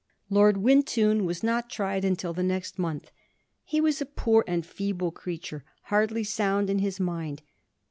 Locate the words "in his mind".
6.71-7.43